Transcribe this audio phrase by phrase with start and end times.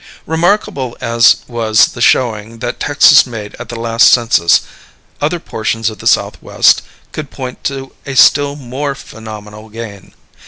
[0.25, 4.61] Remarkable as was the showing that Texas made at the last census,
[5.21, 6.81] other portions of the Southwest
[7.11, 10.15] could point to a still more phenomenal gain.